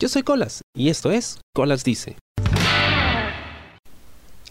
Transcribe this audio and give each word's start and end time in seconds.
Yo 0.00 0.08
soy 0.08 0.22
Colas 0.22 0.62
y 0.76 0.90
esto 0.90 1.10
es 1.10 1.40
Colas 1.52 1.82
Dice. 1.82 2.14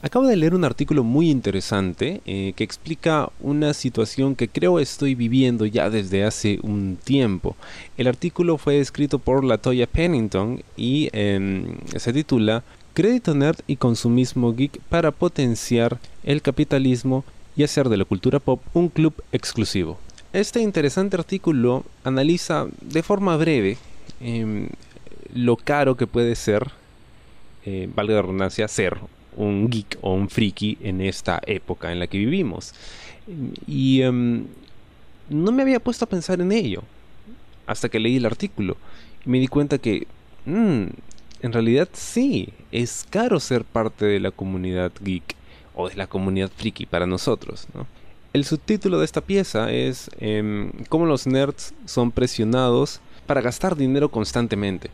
Acabo 0.01 0.27
de 0.27 0.35
leer 0.35 0.53
un 0.53 0.65
artículo 0.65 1.05
muy 1.05 1.29
interesante 1.29 2.21
eh, 2.25 2.51
que 2.57 2.65
explica 2.65 3.29
una 3.39 3.73
situación 3.73 4.35
que 4.35 4.49
creo 4.49 4.77
estoy 4.77 5.15
viviendo 5.15 5.65
ya 5.65 5.89
desde 5.89 6.25
hace 6.25 6.59
un 6.63 6.97
tiempo. 7.01 7.55
El 7.97 8.07
artículo 8.07 8.57
fue 8.57 8.79
escrito 8.79 9.19
por 9.19 9.45
Latoya 9.45 9.87
Pennington 9.87 10.63
y 10.75 11.07
em, 11.13 11.77
se 11.95 12.11
titula 12.11 12.63
Crédito 12.93 13.33
Nerd 13.33 13.59
y 13.67 13.77
Consumismo 13.77 14.53
Geek 14.53 14.81
para 14.89 15.11
potenciar 15.11 15.97
el 16.23 16.41
capitalismo 16.41 17.23
y 17.55 17.63
hacer 17.63 17.87
de 17.87 17.95
la 17.95 18.05
cultura 18.05 18.39
pop 18.39 18.61
un 18.73 18.89
club 18.89 19.13
exclusivo. 19.31 19.97
Este 20.33 20.59
interesante 20.59 21.15
artículo 21.15 21.85
analiza 22.03 22.67
de 22.81 23.01
forma 23.01 23.37
breve 23.37 23.77
em, 24.19 24.67
lo 25.37 25.55
caro 25.55 25.95
que 25.95 26.07
puede 26.07 26.35
ser, 26.35 26.71
eh, 27.65 27.89
valga 27.93 28.15
la 28.15 28.21
redundancia, 28.23 28.67
ser 28.67 28.97
un 29.35 29.69
geek 29.69 29.99
o 30.01 30.13
un 30.13 30.29
friki 30.29 30.77
en 30.81 30.99
esta 30.99 31.39
época 31.45 31.91
en 31.91 31.99
la 31.99 32.07
que 32.07 32.17
vivimos. 32.17 32.73
Y 33.67 34.01
em, 34.01 34.45
no 35.29 35.51
me 35.51 35.61
había 35.61 35.79
puesto 35.79 36.05
a 36.05 36.09
pensar 36.09 36.41
en 36.41 36.51
ello 36.51 36.81
hasta 37.67 37.89
que 37.89 37.99
leí 37.99 38.15
el 38.15 38.25
artículo 38.25 38.77
y 39.25 39.29
me 39.29 39.39
di 39.39 39.47
cuenta 39.47 39.77
que 39.77 40.07
mm, 40.45 40.83
en 41.41 41.53
realidad 41.53 41.89
sí, 41.93 42.49
es 42.71 43.05
caro 43.09 43.39
ser 43.39 43.63
parte 43.63 44.05
de 44.05 44.19
la 44.19 44.31
comunidad 44.31 44.91
geek 45.01 45.35
o 45.75 45.89
de 45.89 45.95
la 45.95 46.07
comunidad 46.07 46.49
friki 46.55 46.87
para 46.87 47.05
nosotros. 47.05 47.67
El 48.33 48.43
subtítulo 48.43 48.97
de 48.97 49.05
esta 49.05 49.21
pieza 49.21 49.71
es 49.71 50.09
em, 50.19 50.71
cómo 50.89 51.05
los 51.05 51.27
nerds 51.27 51.75
son 51.85 52.11
presionados 52.11 53.01
para 53.27 53.41
gastar 53.41 53.75
dinero 53.75 54.09
constantemente. 54.09 54.89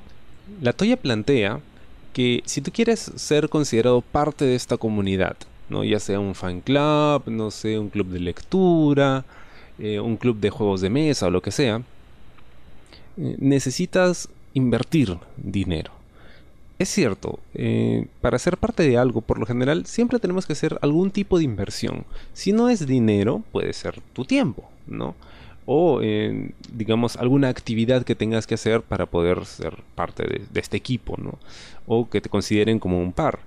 La 0.61 0.73
Toya 0.73 0.97
plantea 0.97 1.59
que 2.13 2.43
si 2.45 2.61
tú 2.61 2.71
quieres 2.71 3.11
ser 3.15 3.49
considerado 3.49 4.01
parte 4.01 4.45
de 4.45 4.55
esta 4.55 4.77
comunidad, 4.77 5.35
¿no? 5.69 5.83
ya 5.83 5.99
sea 5.99 6.19
un 6.19 6.35
fan 6.35 6.61
club, 6.61 7.23
no 7.27 7.49
sé, 7.51 7.79
un 7.79 7.89
club 7.89 8.07
de 8.07 8.19
lectura, 8.19 9.25
eh, 9.79 9.99
un 9.99 10.17
club 10.17 10.39
de 10.39 10.49
juegos 10.49 10.81
de 10.81 10.89
mesa 10.89 11.27
o 11.27 11.31
lo 11.31 11.41
que 11.41 11.51
sea, 11.51 11.81
eh, 13.17 13.35
necesitas 13.39 14.29
invertir 14.53 15.17
dinero. 15.37 15.91
Es 16.79 16.89
cierto, 16.89 17.39
eh, 17.53 18.07
para 18.21 18.39
ser 18.39 18.57
parte 18.57 18.83
de 18.83 18.97
algo, 18.97 19.21
por 19.21 19.37
lo 19.37 19.45
general, 19.45 19.85
siempre 19.85 20.19
tenemos 20.19 20.45
que 20.45 20.53
hacer 20.53 20.77
algún 20.81 21.11
tipo 21.11 21.37
de 21.37 21.43
inversión. 21.45 22.05
Si 22.33 22.51
no 22.51 22.69
es 22.69 22.85
dinero, 22.85 23.43
puede 23.51 23.73
ser 23.73 24.01
tu 24.13 24.25
tiempo, 24.25 24.69
¿no? 24.87 25.15
O 25.65 26.01
digamos 26.71 27.15
alguna 27.17 27.49
actividad 27.49 28.03
que 28.03 28.15
tengas 28.15 28.47
que 28.47 28.55
hacer 28.55 28.81
para 28.81 29.05
poder 29.05 29.45
ser 29.45 29.77
parte 29.95 30.23
de, 30.23 30.59
este 30.59 30.77
equipo, 30.77 31.15
¿no? 31.17 31.39
O 31.87 32.09
que 32.09 32.21
te 32.21 32.29
consideren 32.29 32.79
como 32.79 33.01
un 33.01 33.13
par. 33.13 33.39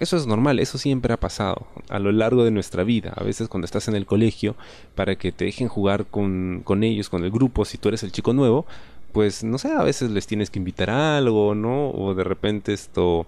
Eso 0.00 0.16
es 0.16 0.26
normal, 0.26 0.58
eso 0.58 0.76
siempre 0.76 1.14
ha 1.14 1.16
pasado 1.16 1.66
a 1.88 2.00
lo 2.00 2.10
largo 2.10 2.44
de 2.44 2.50
nuestra 2.50 2.82
vida. 2.82 3.12
A 3.16 3.22
veces 3.22 3.48
cuando 3.48 3.64
estás 3.64 3.86
en 3.86 3.94
el 3.94 4.06
colegio, 4.06 4.56
para 4.94 5.16
que 5.16 5.30
te 5.30 5.44
dejen 5.44 5.68
jugar 5.68 6.06
con, 6.06 6.62
con 6.64 6.82
ellos, 6.82 7.08
con 7.08 7.24
el 7.24 7.30
grupo, 7.30 7.64
si 7.64 7.78
tú 7.78 7.88
eres 7.88 8.02
el 8.02 8.10
chico 8.10 8.32
nuevo, 8.32 8.66
pues 9.12 9.44
no 9.44 9.58
sé, 9.58 9.72
a 9.72 9.84
veces 9.84 10.10
les 10.10 10.26
tienes 10.26 10.50
que 10.50 10.58
invitar 10.58 10.90
a 10.90 11.16
algo, 11.18 11.54
¿no? 11.54 11.90
O 11.90 12.14
de 12.14 12.24
repente 12.24 12.72
esto 12.72 13.26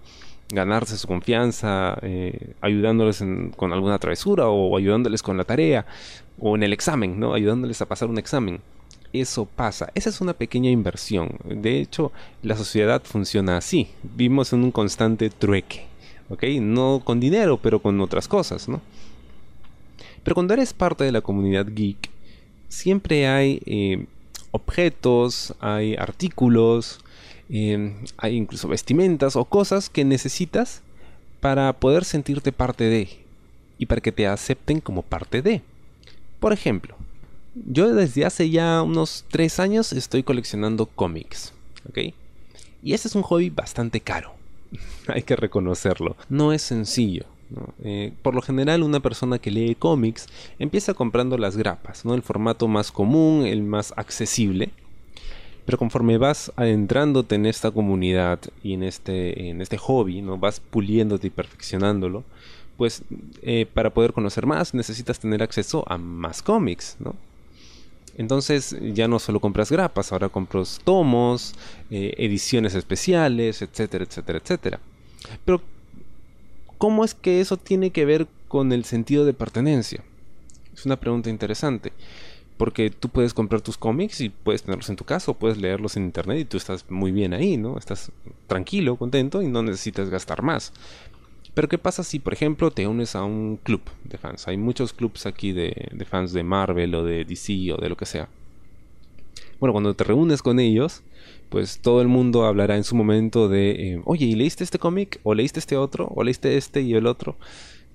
ganarse 0.49 0.97
su 0.97 1.07
confianza, 1.09 1.97
eh, 2.03 2.55
ayudándoles 2.61 3.25
con 3.57 3.73
alguna 3.73 3.99
travesura 3.99 4.49
o 4.49 4.77
ayudándoles 4.77 5.23
con 5.23 5.37
la 5.37 5.45
tarea 5.45 5.87
o 6.39 6.57
en 6.57 6.63
el 6.63 6.73
examen, 6.73 7.19
¿no? 7.19 7.35
Ayudándoles 7.35 7.81
a 7.81 7.87
pasar 7.87 8.09
un 8.09 8.19
examen. 8.19 8.61
Eso 9.13 9.47
pasa. 9.47 9.91
Esa 9.95 10.11
es 10.11 10.21
una 10.21 10.35
pequeña 10.35 10.71
inversión. 10.71 11.39
De 11.45 11.81
hecho, 11.81 12.13
la 12.43 12.57
sociedad 12.57 13.03
funciona 13.05 13.57
así. 13.57 13.89
Vivimos 14.03 14.53
en 14.53 14.65
un 14.65 14.73
constante 14.73 15.31
trueque, 15.31 15.87
¿ok? 16.29 16.45
No 16.61 17.01
con 17.05 17.21
dinero, 17.21 17.59
pero 17.59 17.81
con 17.81 18.01
otras 18.01 18.29
cosas, 18.29 18.69
¿no? 18.69 18.81
Pero 20.23 20.35
cuando 20.35 20.55
eres 20.55 20.73
parte 20.73 21.05
de 21.05 21.13
la 21.13 21.21
comunidad 21.21 21.67
geek, 21.67 22.11
siempre 22.69 23.29
hay 23.29 23.63
eh, 23.65 24.07
objetos, 24.51 25.55
hay 25.61 25.95
artículos, 25.95 27.01
Em, 27.49 27.95
hay 28.17 28.37
incluso 28.37 28.67
vestimentas 28.67 29.37
o 29.37 29.45
cosas 29.45 29.89
que 29.89 30.05
necesitas 30.05 30.83
para 31.41 31.73
poder 31.75 32.05
sentirte 32.05 32.51
parte 32.51 32.85
de 32.85 33.09
y 33.79 33.87
para 33.87 34.01
que 34.01 34.11
te 34.11 34.27
acepten 34.27 34.81
como 34.81 35.03
parte 35.03 35.43
de. 35.43 35.63
Por 36.41 36.53
ejemplo, 36.53 36.97
yo 37.55 37.93
desde 37.95 38.25
hace 38.25 38.51
ya 38.51 38.83
unos 38.83 39.25
3 39.31 39.61
años 39.61 39.93
estoy 39.93 40.23
coleccionando 40.23 40.87
cómics, 40.87 41.53
¿ok? 41.89 41.99
Y 42.83 42.93
este 42.93 43.09
es 43.09 43.15
un 43.15 43.23
hobby 43.23 43.51
bastante 43.51 44.01
caro, 44.01 44.35
hay 45.09 45.23
que 45.23 45.37
reconocerlo, 45.37 46.17
no 46.29 46.53
es 46.53 46.63
sencillo. 46.63 47.25
Eh, 47.85 48.13
por 48.23 48.35
lo 48.35 48.43
general 48.43 48.83
una 48.83 48.99
persona 48.99 49.39
que 49.39 49.53
lee 49.53 49.77
cómics 49.77 50.27
empieza 50.59 50.95
comprando 50.95 51.39
las 51.39 51.57
grapas, 51.57 52.05
¿no? 52.05 52.15
el 52.15 52.23
formato 52.23 52.67
más 52.67 52.91
común, 52.91 53.47
el 53.47 53.63
más 53.63 53.95
accesible, 53.97 54.73
pero 55.67 55.79
conforme 55.79 56.17
vas 56.17 56.53
adentrándote 56.57 57.35
en 57.35 57.47
esta 57.47 57.73
comunidad 57.73 58.39
y 58.63 58.75
en 58.75 58.85
este, 58.85 59.49
en 59.49 59.61
este 59.61 59.77
hobby, 59.77 60.23
¿no? 60.23 60.39
Vas 60.39 60.61
puliéndote 60.61 61.27
y 61.27 61.31
perfeccionándolo, 61.31 62.25
pues 62.77 63.03
eh, 63.43 63.67
para 63.73 63.91
poder 63.91 64.13
conocer 64.13 64.47
más 64.47 64.75
necesitas 64.75 65.19
tener 65.19 65.43
acceso 65.43 65.85
a 65.89 65.99
más 65.99 66.43
cómics, 66.43 66.97
¿no? 66.99 67.15
Entonces 68.19 68.75
ya 68.95 69.09
no 69.09 69.19
solo 69.19 69.41
compras 69.41 69.71
grapas, 69.71 70.11
ahora 70.11 70.31
compras 70.31 70.81
tomos, 70.83 71.55
eh, 71.91 72.15
ediciones 72.17 72.75
especiales, 72.75 73.61
etcétera, 73.61 74.05
etcétera, 74.05 74.39
etcétera. 74.39 74.81
Pero, 75.45 75.61
¿cómo 76.79 77.05
es 77.05 77.15
que 77.15 77.41
eso 77.41 77.59
tiene 77.59 77.91
que 77.91 78.07
ver 78.07 78.27
con 78.49 78.73
el 78.73 78.85
sentido 78.85 79.27
de 79.27 79.35
pertenencia? 79.35 80.03
Es 80.75 80.87
una 80.87 80.97
pregunta 80.97 81.29
interesante. 81.29 81.93
Porque 82.57 82.89
tú 82.89 83.11
puedes 83.11 83.35
comprar 83.35 83.61
tus 83.61 83.77
cómics 83.77 84.23
y 84.23 84.31
puedes 84.31 84.63
tenerlos 84.63 84.89
en 84.89 84.97
tu 84.97 85.05
casa 85.05 85.31
o 85.31 85.35
puedes 85.35 85.59
leerlos 85.59 85.99
en 85.99 86.05
internet 86.05 86.39
y 86.41 86.45
tú 86.47 86.57
estás 86.57 86.91
muy 86.91 87.13
bien 87.13 87.35
ahí, 87.35 87.59
¿no? 87.59 87.77
Estás 87.77 88.11
tranquilo, 88.47 88.97
contento 88.97 89.43
y 89.43 89.49
no 89.49 89.63
necesitas 89.63 90.09
gastar 90.09 90.41
más. 90.41 90.73
Pero 91.57 91.69
¿qué 91.69 91.79
pasa 91.79 92.05
si, 92.05 92.19
por 92.19 92.35
ejemplo, 92.35 92.71
te 92.71 92.87
unes 92.87 93.17
a 93.17 93.25
un 93.25 93.57
club 93.57 93.81
de 94.05 94.19
fans? 94.19 94.47
Hay 94.47 94.59
muchos 94.59 94.93
clubs 94.93 95.25
aquí 95.25 95.53
de, 95.53 95.73
fans 96.07 96.35
de 96.35 96.43
Marvel 96.43 96.95
o 96.95 97.03
de 97.03 97.25
DC 97.25 97.73
o 97.73 97.79
de 97.79 97.89
lo 97.89 97.97
que 97.97 98.05
sea. 98.05 98.29
Bueno, 99.59 99.73
cuando 99.73 99.95
te 99.95 100.05
reúnes 100.05 100.43
con 100.43 100.61
ellos, 100.61 101.03
pues 101.49 101.79
todo 101.79 102.03
el 102.03 102.09
mundo 102.09 102.45
hablará 102.45 102.77
en 102.77 102.85
su 102.85 102.95
momento 102.95 103.49
de, 103.49 103.71
eh, 103.71 104.03
oye, 104.05 104.27
¿y 104.27 104.35
leíste 104.35 104.65
este 104.65 104.79
cómic? 104.79 105.19
¿O 105.23 105.33
leíste 105.33 105.59
este 105.59 105.79
otro? 105.79 106.13
¿O 106.15 106.23
leíste 106.23 106.59
este 106.59 106.83
y 106.83 106.93
el 106.93 107.07
otro? 107.07 107.37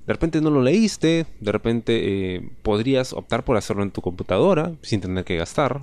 de 0.07 0.13
repente 0.13 0.41
no 0.41 0.49
lo 0.49 0.63
leíste, 0.63 1.27
de 1.39 1.51
repente 1.51 2.35
eh, 2.35 2.49
podrías 2.63 3.13
optar 3.13 3.45
por 3.45 3.57
hacerlo 3.57 3.83
en 3.83 3.91
tu 3.91 4.01
computadora 4.01 4.73
sin 4.81 5.01
tener 5.01 5.23
que 5.23 5.35
gastar. 5.37 5.81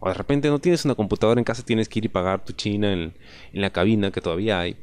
O 0.00 0.08
de 0.08 0.14
repente 0.14 0.48
no 0.48 0.58
tienes 0.58 0.84
una 0.84 0.96
computadora 0.96 1.40
en 1.40 1.44
casa, 1.44 1.64
tienes 1.64 1.88
que 1.88 2.00
ir 2.00 2.06
y 2.06 2.08
pagar 2.08 2.44
tu 2.44 2.52
china 2.52 2.92
en, 2.92 3.14
la 3.52 3.70
cabina 3.70 4.10
que 4.10 4.20
todavía 4.20 4.58
hay 4.58 4.76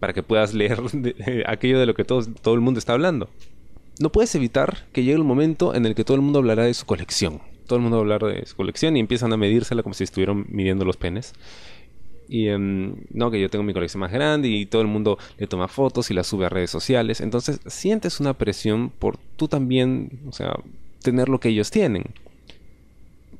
para 0.00 0.12
que 0.12 0.22
puedas 0.22 0.54
leer 0.54 0.80
aquello 1.46 1.78
de 1.78 1.86
lo 1.86 1.94
que 1.94 2.04
todo, 2.04 2.24
todo 2.42 2.54
el 2.54 2.60
mundo 2.60 2.78
está 2.78 2.92
hablando. 2.92 3.28
No 4.00 4.12
puedes 4.12 4.34
evitar 4.34 4.84
que 4.92 5.02
llegue 5.02 5.16
el 5.16 5.24
momento 5.24 5.74
en 5.74 5.84
el 5.84 5.94
que 5.94 6.04
todo 6.04 6.14
el 6.14 6.22
mundo 6.22 6.38
hablará 6.38 6.64
de 6.64 6.74
su 6.74 6.86
colección. 6.86 7.40
Todo 7.66 7.76
el 7.76 7.82
mundo 7.82 7.96
va 7.96 8.00
a 8.00 8.04
hablar 8.04 8.22
de 8.22 8.46
su 8.46 8.56
colección 8.56 8.96
y 8.96 9.00
empiezan 9.00 9.32
a 9.32 9.36
medírsela 9.36 9.82
como 9.82 9.94
si 9.94 10.04
estuvieran 10.04 10.46
midiendo 10.48 10.84
los 10.84 10.96
penes. 10.96 11.34
Y 12.28 12.48
em, 12.48 12.94
no, 13.10 13.30
que 13.30 13.40
yo 13.40 13.48
tengo 13.48 13.64
mi 13.64 13.72
colección 13.72 14.00
más 14.00 14.12
grande 14.12 14.48
y 14.48 14.66
todo 14.66 14.82
el 14.82 14.88
mundo 14.88 15.18
le 15.38 15.46
toma 15.46 15.66
fotos 15.66 16.10
y 16.10 16.14
la 16.14 16.24
sube 16.24 16.46
a 16.46 16.48
redes 16.48 16.70
sociales. 16.70 17.20
Entonces 17.20 17.60
sientes 17.66 18.20
una 18.20 18.34
presión 18.34 18.90
por 18.90 19.16
tú 19.36 19.48
también, 19.48 20.20
o 20.28 20.32
sea, 20.32 20.54
tener 21.02 21.28
lo 21.28 21.40
que 21.40 21.48
ellos 21.48 21.70
tienen. 21.70 22.04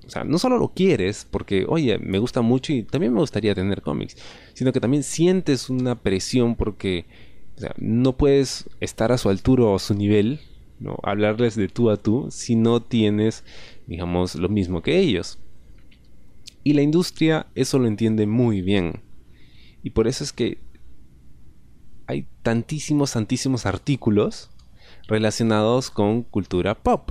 O 0.09 0.11
sea, 0.11 0.25
no 0.25 0.39
solo 0.39 0.57
lo 0.57 0.69
quieres 0.69 1.27
porque, 1.31 1.67
oye, 1.69 1.99
me 1.99 2.19
gusta 2.19 2.41
mucho 2.41 2.73
y 2.73 2.83
también 2.83 3.13
me 3.13 3.21
gustaría 3.21 3.55
tener 3.55 3.83
cómics, 3.83 4.17
sino 4.55 4.73
que 4.73 4.81
también 4.81 5.03
sientes 5.03 5.69
una 5.69 6.01
presión 6.03 6.57
porque 6.57 7.05
o 7.57 7.61
sea, 7.61 7.75
no 7.77 8.17
puedes 8.17 8.71
estar 8.81 9.13
a 9.13 9.19
su 9.19 9.29
altura 9.29 9.65
o 9.65 9.77
a 9.77 9.79
su 9.79 9.93
nivel, 9.93 10.41
¿no? 10.81 10.97
hablarles 11.03 11.57
de 11.57 11.69
tú 11.69 11.91
a 11.91 11.99
tú 11.99 12.29
si 12.31 12.57
no 12.57 12.81
tienes, 12.81 13.45
digamos, 13.87 14.35
lo 14.35 14.49
mismo 14.49 14.81
que 14.81 14.99
ellos. 14.99 15.39
Y 16.65 16.73
la 16.73 16.83
industria 16.83 17.49
eso 17.55 17.79
lo 17.79 17.87
entiende 17.87 18.27
muy 18.27 18.63
bien. 18.63 19.03
Y 19.83 19.91
por 19.91 20.09
eso 20.09 20.25
es 20.25 20.33
que 20.33 20.59
hay 22.07 22.27
tantísimos, 22.43 23.13
tantísimos 23.13 23.67
artículos 23.67 24.51
relacionados 25.07 25.91
con 25.91 26.23
cultura 26.23 26.77
pop. 26.77 27.11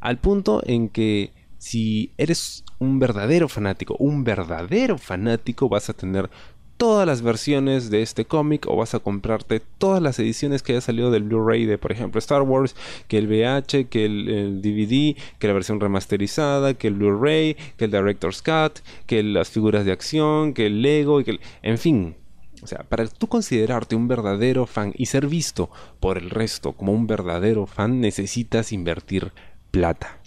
Al 0.00 0.18
punto 0.18 0.60
en 0.66 0.90
que 0.90 1.35
si 1.66 2.12
eres 2.16 2.62
un 2.78 3.00
verdadero 3.00 3.48
fanático, 3.48 3.96
un 3.98 4.22
verdadero 4.22 4.98
fanático, 4.98 5.68
vas 5.68 5.90
a 5.90 5.94
tener 5.94 6.30
todas 6.76 7.08
las 7.08 7.22
versiones 7.22 7.90
de 7.90 8.02
este 8.02 8.24
cómic 8.24 8.68
o 8.68 8.76
vas 8.76 8.94
a 8.94 9.00
comprarte 9.00 9.58
todas 9.58 10.00
las 10.00 10.16
ediciones 10.20 10.62
que 10.62 10.72
haya 10.72 10.80
salido 10.80 11.10
del 11.10 11.24
Blu-ray 11.24 11.64
de, 11.64 11.76
por 11.76 11.90
ejemplo, 11.90 12.20
Star 12.20 12.42
Wars, 12.42 12.76
que 13.08 13.18
el 13.18 13.26
VH, 13.26 13.88
que 13.88 14.04
el, 14.04 14.62
DVD, 14.62 15.20
que 15.40 15.48
la 15.48 15.54
versión 15.54 15.80
remasterizada, 15.80 16.74
que 16.74 16.86
el 16.86 16.94
Blu-ray, 16.94 17.56
que 17.76 17.86
el 17.86 17.90
Director's 17.90 18.42
Cut, 18.42 18.78
que 19.06 19.24
las 19.24 19.50
figuras 19.50 19.84
de 19.84 19.90
acción, 19.90 20.54
que 20.54 20.66
el 20.66 20.82
Lego, 20.82 21.24
que 21.24 21.40
en 21.62 21.78
fin. 21.78 22.14
O 22.62 22.68
sea, 22.68 22.84
para 22.84 23.08
tú 23.08 23.26
considerarte 23.26 23.96
un 23.96 24.06
verdadero 24.06 24.66
fan 24.66 24.92
y 24.96 25.06
ser 25.06 25.26
visto 25.26 25.68
por 25.98 26.16
el 26.16 26.30
resto 26.30 26.74
como 26.74 26.92
un 26.92 27.08
verdadero 27.08 27.66
fan, 27.66 28.00
necesitas 28.00 28.70
invertir 28.70 29.32
plata. 29.72 30.20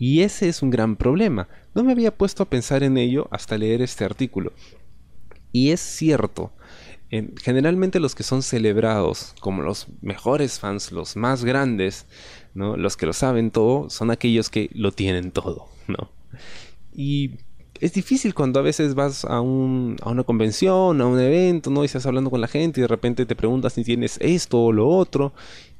Y 0.00 0.22
ese 0.22 0.48
es 0.48 0.62
un 0.62 0.70
gran 0.70 0.96
problema. 0.96 1.46
No 1.74 1.84
me 1.84 1.92
había 1.92 2.16
puesto 2.16 2.42
a 2.42 2.48
pensar 2.48 2.82
en 2.82 2.96
ello 2.96 3.28
hasta 3.30 3.58
leer 3.58 3.82
este 3.82 4.02
artículo. 4.02 4.54
Y 5.52 5.72
es 5.72 5.80
cierto, 5.80 6.52
generalmente 7.42 8.00
los 8.00 8.14
que 8.14 8.22
son 8.22 8.42
celebrados 8.42 9.34
como 9.40 9.62
los 9.62 9.88
mejores 10.00 10.58
fans, 10.58 10.90
los 10.90 11.16
más 11.16 11.44
grandes, 11.44 12.06
¿no? 12.54 12.78
los 12.78 12.96
que 12.96 13.04
lo 13.04 13.12
saben 13.12 13.50
todo, 13.50 13.90
son 13.90 14.10
aquellos 14.10 14.48
que 14.48 14.70
lo 14.72 14.90
tienen 14.90 15.32
todo. 15.32 15.66
¿no? 15.86 16.10
Y 16.94 17.32
es 17.78 17.92
difícil 17.92 18.32
cuando 18.32 18.58
a 18.58 18.62
veces 18.62 18.94
vas 18.94 19.26
a, 19.26 19.42
un, 19.42 19.96
a 20.00 20.08
una 20.08 20.24
convención, 20.24 20.98
a 21.00 21.06
un 21.06 21.20
evento, 21.20 21.70
¿no? 21.70 21.82
Y 21.82 21.86
estás 21.86 22.04
hablando 22.06 22.30
con 22.30 22.40
la 22.40 22.48
gente 22.48 22.80
y 22.80 22.82
de 22.82 22.88
repente 22.88 23.26
te 23.26 23.34
preguntas 23.34 23.72
si 23.72 23.84
tienes 23.84 24.18
esto 24.20 24.62
o 24.62 24.72
lo 24.72 24.88
otro 24.88 25.32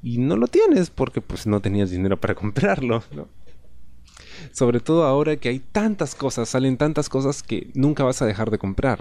y 0.03 0.19
no 0.19 0.37
lo 0.37 0.47
tienes 0.47 0.91
porque 0.91 1.21
pues 1.21 1.47
no 1.47 1.61
tenías 1.61 1.91
dinero 1.91 2.19
para 2.19 2.35
comprarlo, 2.43 3.03
¿no? 3.13 3.29
Sobre 4.53 4.81
todo 4.81 5.05
ahora 5.05 5.37
que 5.37 5.49
hay 5.49 5.59
tantas 5.59 6.15
cosas, 6.15 6.49
salen 6.49 6.77
tantas 6.77 7.09
cosas 7.09 7.43
que 7.43 7.69
nunca 7.75 8.05
vas 8.05 8.23
a 8.23 8.27
dejar 8.27 8.51
de 8.51 8.59
comprar. 8.59 9.01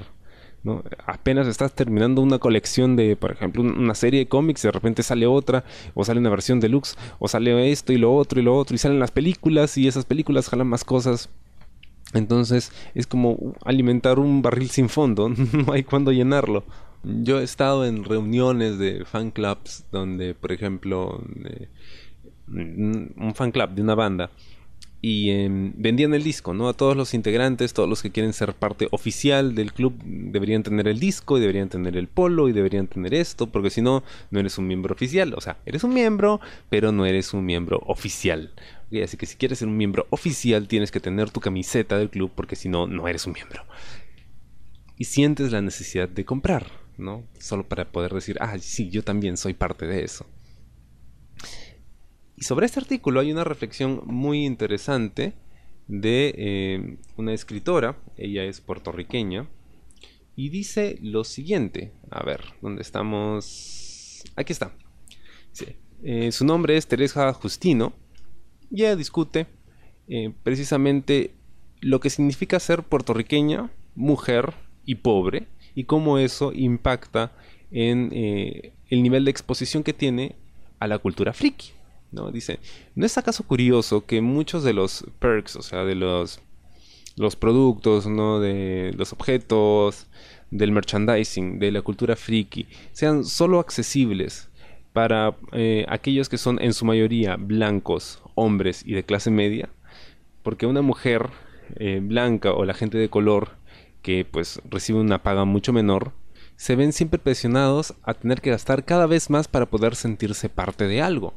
¿no? 0.63 0.83
Apenas 1.05 1.47
estás 1.47 1.73
terminando 1.73 2.21
una 2.21 2.39
colección 2.39 2.95
de, 2.95 3.15
por 3.15 3.31
ejemplo, 3.31 3.61
una 3.61 3.95
serie 3.95 4.21
de 4.21 4.27
cómics, 4.27 4.61
de 4.61 4.71
repente 4.71 5.03
sale 5.03 5.25
otra, 5.25 5.63
o 5.93 6.03
sale 6.03 6.19
una 6.19 6.29
versión 6.29 6.59
deluxe, 6.59 6.97
o 7.19 7.27
sale 7.27 7.71
esto 7.71 7.93
y 7.93 7.97
lo 7.97 8.13
otro 8.13 8.39
y 8.39 8.43
lo 8.43 8.55
otro, 8.55 8.75
y 8.75 8.77
salen 8.77 8.99
las 8.99 9.11
películas, 9.11 9.77
y 9.77 9.87
esas 9.87 10.05
películas 10.05 10.49
jalan 10.49 10.67
más 10.67 10.83
cosas. 10.83 11.29
Entonces 12.13 12.71
es 12.95 13.05
como 13.05 13.55
alimentar 13.63 14.19
un 14.19 14.41
barril 14.41 14.69
sin 14.69 14.89
fondo, 14.89 15.29
no 15.65 15.73
hay 15.73 15.83
cuándo 15.83 16.11
llenarlo. 16.11 16.63
Yo 17.03 17.39
he 17.39 17.43
estado 17.43 17.85
en 17.85 18.03
reuniones 18.03 18.77
de 18.77 19.05
fan 19.05 19.31
clubs 19.31 19.85
donde, 19.91 20.33
por 20.35 20.51
ejemplo, 20.51 21.23
un 22.47 23.33
fan 23.35 23.51
club 23.51 23.69
de 23.69 23.81
una 23.81 23.95
banda 23.95 24.31
y 25.01 25.29
em, 25.29 25.73
vendían 25.77 26.13
el 26.13 26.23
disco, 26.23 26.53
¿no? 26.53 26.67
A 26.67 26.73
todos 26.73 26.97
los 26.97 27.13
integrantes, 27.13 27.73
todos 27.73 27.87
los 27.87 28.01
que 28.01 28.11
quieren 28.11 28.33
ser 28.33 28.53
parte 28.53 28.89
oficial 28.91 29.55
del 29.55 29.71
club 29.71 29.93
deberían 30.03 30.63
tener 30.63 30.87
el 30.87 30.99
disco 30.99 31.37
y 31.37 31.41
deberían 31.41 31.69
tener 31.69 31.95
el 31.95 32.07
polo 32.07 32.49
y 32.49 32.53
deberían 32.53 32.87
tener 32.87 33.13
esto, 33.13 33.47
porque 33.47 33.69
si 33.69 33.81
no, 33.81 34.03
no 34.29 34.39
eres 34.39 34.57
un 34.57 34.67
miembro 34.67 34.93
oficial. 34.93 35.33
O 35.35 35.41
sea, 35.41 35.57
eres 35.65 35.83
un 35.83 35.93
miembro, 35.93 36.41
pero 36.69 36.91
no 36.91 37.05
eres 37.05 37.33
un 37.33 37.45
miembro 37.45 37.81
oficial. 37.85 38.51
así 39.01 39.15
que 39.15 39.25
si 39.25 39.37
quieres 39.37 39.59
ser 39.59 39.69
un 39.69 39.77
miembro 39.77 40.05
oficial, 40.09 40.67
tienes 40.67 40.91
que 40.91 40.99
tener 40.99 41.29
tu 41.29 41.39
camiseta 41.39 41.97
del 41.97 42.09
club, 42.09 42.31
porque 42.35 42.57
si 42.57 42.67
no, 42.67 42.87
no 42.87 43.07
eres 43.07 43.25
un 43.25 43.33
miembro. 43.33 43.63
Y 44.97 45.05
sientes 45.05 45.53
la 45.53 45.61
necesidad 45.61 46.09
de 46.09 46.25
comprar, 46.25 46.67
¿no? 46.97 47.23
Solo 47.39 47.65
para 47.65 47.89
poder 47.89 48.11
decir, 48.13 48.37
ah, 48.41 48.57
sí, 48.59 48.89
yo 48.89 49.01
también 49.01 49.37
soy 49.37 49.53
parte 49.53 49.87
de 49.87 50.03
eso. 50.03 50.25
Y 52.39 52.45
sobre 52.45 52.67
este 52.67 52.79
artículo 52.79 53.19
hay 53.19 53.33
una 53.33 53.43
reflexión 53.43 54.01
muy 54.05 54.45
interesante 54.45 55.33
de 55.89 56.33
eh, 56.37 56.97
una 57.17 57.33
escritora, 57.33 57.97
ella 58.15 58.45
es 58.45 58.61
puertorriqueña, 58.61 59.49
y 60.37 60.47
dice 60.47 60.97
lo 61.01 61.25
siguiente, 61.25 61.91
a 62.09 62.23
ver, 62.23 62.45
¿dónde 62.61 62.81
estamos? 62.81 64.23
Aquí 64.37 64.53
está. 64.53 64.71
Eh, 66.01 66.31
su 66.31 66.45
nombre 66.45 66.77
es 66.77 66.87
Teresa 66.87 67.33
Justino, 67.33 67.91
y 68.71 68.83
ella 68.83 68.95
discute 68.95 69.47
eh, 70.07 70.31
precisamente 70.41 71.31
lo 71.81 71.99
que 71.99 72.09
significa 72.09 72.57
ser 72.61 72.83
puertorriqueña, 72.83 73.69
mujer 73.95 74.53
y 74.85 74.95
pobre, 74.95 75.47
y 75.75 75.83
cómo 75.83 76.17
eso 76.17 76.53
impacta 76.53 77.33
en 77.69 78.09
el 78.13 79.03
nivel 79.03 79.25
de 79.25 79.31
exposición 79.31 79.83
que 79.83 79.93
tiene 79.93 80.37
a 80.79 80.87
la 80.87 80.99
cultura 80.99 81.33
friki. 81.33 81.78
¿No? 82.11 82.31
Dice, 82.31 82.59
¿no 82.95 83.05
es 83.05 83.17
acaso 83.17 83.43
curioso 83.43 84.05
que 84.05 84.21
muchos 84.21 84.63
de 84.63 84.73
los 84.73 85.05
perks, 85.19 85.55
o 85.55 85.61
sea, 85.61 85.83
de 85.83 85.95
los, 85.95 86.39
los 87.15 87.35
productos, 87.35 88.07
¿no? 88.07 88.39
De 88.39 88.93
los 88.97 89.13
objetos, 89.13 90.07
del 90.51 90.71
merchandising, 90.71 91.59
de 91.59 91.71
la 91.71 91.81
cultura 91.81 92.15
friki, 92.15 92.67
sean 92.91 93.23
solo 93.23 93.59
accesibles 93.59 94.49
para 94.93 95.35
eh, 95.51 95.85
aquellos 95.87 96.29
que 96.29 96.37
son 96.37 96.61
en 96.61 96.73
su 96.73 96.85
mayoría 96.85 97.35
blancos, 97.35 98.21
hombres 98.35 98.83
y 98.85 98.93
de 98.93 99.03
clase 99.03 99.31
media? 99.31 99.69
Porque 100.43 100.65
una 100.65 100.81
mujer 100.81 101.29
eh, 101.75 101.99
blanca 102.01 102.53
o 102.53 102.65
la 102.65 102.73
gente 102.73 102.97
de 102.97 103.09
color 103.09 103.59
que 104.01 104.25
pues 104.25 104.61
recibe 104.69 104.99
una 104.99 105.21
paga 105.21 105.45
mucho 105.45 105.73
menor, 105.73 106.13
se 106.55 106.75
ven 106.75 106.93
siempre 106.93 107.19
presionados 107.19 107.93
a 108.03 108.13
tener 108.13 108.41
que 108.41 108.49
gastar 108.49 108.83
cada 108.83 109.05
vez 109.05 109.29
más 109.29 109.47
para 109.47 109.67
poder 109.67 109.95
sentirse 109.95 110.49
parte 110.49 110.87
de 110.87 111.01
algo. 111.01 111.33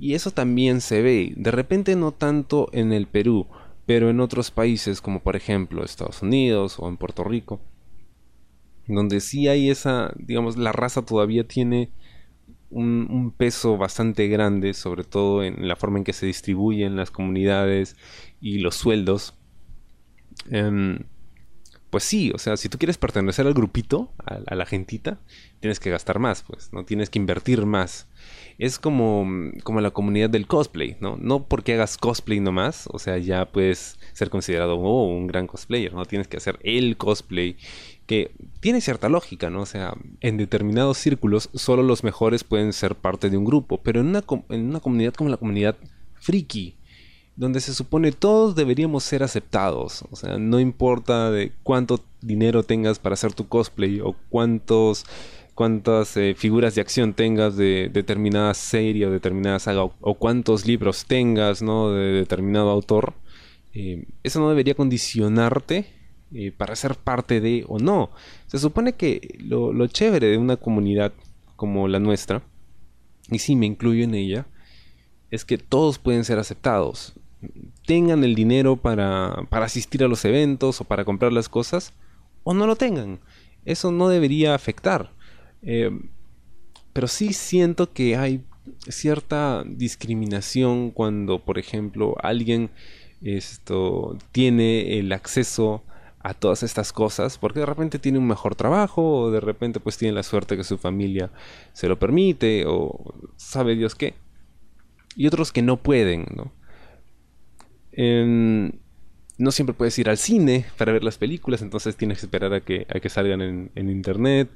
Y 0.00 0.14
eso 0.14 0.30
también 0.30 0.80
se 0.80 1.02
ve, 1.02 1.34
de 1.36 1.50
repente 1.50 1.94
no 1.94 2.12
tanto 2.12 2.70
en 2.72 2.94
el 2.94 3.06
Perú, 3.06 3.46
pero 3.84 4.08
en 4.08 4.20
otros 4.20 4.50
países 4.50 5.02
como 5.02 5.20
por 5.22 5.36
ejemplo 5.36 5.84
Estados 5.84 6.22
Unidos 6.22 6.76
o 6.78 6.88
en 6.88 6.96
Puerto 6.96 7.22
Rico, 7.22 7.60
donde 8.88 9.20
sí 9.20 9.46
hay 9.46 9.68
esa, 9.68 10.14
digamos, 10.16 10.56
la 10.56 10.72
raza 10.72 11.02
todavía 11.02 11.46
tiene 11.46 11.90
un, 12.70 13.34
peso 13.36 13.76
bastante 13.76 14.26
grande, 14.28 14.72
sobre 14.72 15.04
todo 15.04 15.44
en 15.44 15.68
la 15.68 15.76
forma 15.76 15.98
en 15.98 16.04
que 16.04 16.14
se 16.14 16.24
distribuyen 16.24 16.96
las 16.96 17.10
comunidades 17.10 17.94
y 18.40 18.60
los 18.60 18.76
sueldos. 18.76 19.34
Em, 20.50 21.00
pues 21.90 22.04
sí, 22.04 22.32
o 22.34 22.38
sea, 22.38 22.56
si 22.56 22.68
tú 22.68 22.78
quieres 22.78 22.98
pertenecer 22.98 23.46
al 23.46 23.54
grupito, 23.54 24.12
a, 24.24 24.54
la 24.54 24.66
gentita, 24.66 25.18
tienes 25.60 25.80
que 25.80 25.90
gastar 25.90 26.18
más, 26.18 26.42
pues, 26.42 26.72
no 26.72 26.84
tienes 26.84 27.10
que 27.10 27.18
invertir 27.18 27.66
más 27.66 28.06
es 28.60 28.78
como, 28.78 29.26
como 29.64 29.80
la 29.80 29.90
comunidad 29.90 30.28
del 30.28 30.46
cosplay, 30.46 30.98
¿no? 31.00 31.16
No 31.18 31.44
porque 31.44 31.72
hagas 31.72 31.96
cosplay 31.96 32.40
nomás, 32.40 32.88
o 32.92 32.98
sea, 32.98 33.16
ya 33.16 33.46
puedes 33.46 33.98
ser 34.12 34.28
considerado 34.28 34.76
oh, 34.76 35.06
un 35.06 35.26
gran 35.26 35.46
cosplayer, 35.46 35.94
¿no? 35.94 36.04
Tienes 36.04 36.28
que 36.28 36.36
hacer 36.36 36.58
el 36.62 36.98
cosplay, 36.98 37.56
que 38.06 38.32
tiene 38.60 38.82
cierta 38.82 39.08
lógica, 39.08 39.48
¿no? 39.48 39.62
O 39.62 39.66
sea, 39.66 39.94
en 40.20 40.36
determinados 40.36 40.98
círculos 40.98 41.48
solo 41.54 41.82
los 41.82 42.04
mejores 42.04 42.44
pueden 42.44 42.74
ser 42.74 42.96
parte 42.96 43.30
de 43.30 43.38
un 43.38 43.46
grupo, 43.46 43.80
pero 43.82 44.00
en 44.00 44.08
una, 44.08 44.24
en 44.50 44.68
una 44.68 44.80
comunidad 44.80 45.14
como 45.14 45.30
la 45.30 45.38
comunidad 45.38 45.76
friki, 46.16 46.76
donde 47.40 47.60
se 47.60 47.72
supone 47.72 48.12
todos 48.12 48.54
deberíamos 48.54 49.02
ser 49.02 49.22
aceptados. 49.22 50.04
O 50.10 50.16
sea, 50.16 50.36
no 50.36 50.60
importa 50.60 51.30
de 51.30 51.52
cuánto 51.62 52.04
dinero 52.20 52.64
tengas 52.64 52.98
para 52.98 53.14
hacer 53.14 53.32
tu 53.32 53.48
cosplay 53.48 53.98
o 54.00 54.14
cuántos 54.28 55.06
cuántas 55.54 56.18
eh, 56.18 56.34
figuras 56.36 56.74
de 56.74 56.82
acción 56.82 57.14
tengas 57.14 57.56
de 57.56 57.88
determinada 57.90 58.52
serie 58.52 59.06
o 59.06 59.10
determinada 59.10 59.58
saga 59.58 59.84
o, 59.84 60.14
cuántos 60.16 60.66
libros 60.66 61.06
tengas 61.06 61.62
¿no? 61.62 61.92
de 61.92 62.12
determinado 62.12 62.68
autor, 62.68 63.14
eh, 63.72 64.04
eso 64.22 64.40
no 64.40 64.50
debería 64.50 64.74
condicionarte 64.74 65.86
eh, 66.34 66.52
para 66.52 66.76
ser 66.76 66.96
parte 66.96 67.40
de 67.40 67.64
o 67.68 67.78
no. 67.78 68.10
Se 68.48 68.58
supone 68.58 68.92
que 68.94 69.38
lo, 69.38 69.72
lo, 69.72 69.86
chévere 69.86 70.28
de 70.28 70.38
una 70.38 70.56
comunidad 70.56 71.12
como 71.56 71.88
la 71.88 72.00
nuestra, 72.00 72.42
y 73.30 73.38
sí 73.38 73.56
me 73.56 73.66
incluyo 73.66 74.04
en 74.04 74.14
ella, 74.14 74.46
es 75.30 75.44
que 75.44 75.58
todos 75.58 75.98
pueden 75.98 76.24
ser 76.24 76.38
aceptados. 76.38 77.14
Tengan 77.86 78.24
el 78.24 78.34
dinero 78.34 78.76
para, 78.76 79.46
para 79.48 79.66
asistir 79.66 80.04
a 80.04 80.08
los 80.08 80.24
eventos 80.24 80.80
o 80.80 80.84
para 80.84 81.04
comprar 81.04 81.32
las 81.32 81.48
cosas, 81.48 81.92
o 82.44 82.54
no 82.54 82.66
lo 82.66 82.76
tengan. 82.76 83.20
Eso 83.64 83.92
no 83.92 84.08
debería 84.08 84.54
afectar. 84.54 85.12
Eh, 85.62 85.90
pero 86.92 87.08
sí 87.08 87.32
siento 87.32 87.92
que 87.92 88.16
hay 88.16 88.44
cierta 88.88 89.64
discriminación 89.66 90.90
cuando, 90.90 91.38
por 91.38 91.58
ejemplo, 91.58 92.16
alguien 92.22 92.70
esto 93.20 94.16
tiene 94.32 94.98
el 94.98 95.12
acceso 95.12 95.82
a 96.20 96.34
todas 96.34 96.62
estas 96.62 96.92
cosas 96.92 97.38
porque 97.38 97.60
de 97.60 97.66
repente 97.66 97.98
tiene 97.98 98.18
un 98.18 98.26
mejor 98.26 98.54
trabajo 98.54 99.02
o 99.02 99.30
de 99.30 99.40
repente 99.40 99.80
pues 99.80 99.96
tiene 99.96 100.14
la 100.14 100.22
suerte 100.22 100.56
que 100.56 100.64
su 100.64 100.78
familia 100.78 101.30
se 101.72 101.88
lo 101.88 101.98
permite 101.98 102.64
o 102.66 103.14
sabe 103.36 103.74
Dios 103.74 103.94
qué 103.94 104.14
y 105.16 105.26
otros 105.26 105.50
que 105.52 105.62
no 105.62 105.78
pueden 105.78 106.26
no 106.34 106.52
no 107.96 109.50
siempre 109.50 109.74
puedes 109.74 109.98
ir 109.98 110.08
al 110.08 110.18
cine 110.18 110.66
para 110.76 110.92
ver 110.92 111.02
las 111.02 111.18
películas 111.18 111.62
entonces 111.62 111.96
tienes 111.96 112.18
que 112.18 112.26
esperar 112.26 112.52
a 112.52 112.60
que, 112.60 112.86
a 112.88 113.00
que 113.00 113.08
salgan 113.08 113.40
en, 113.40 113.70
en 113.74 113.90
internet 113.90 114.48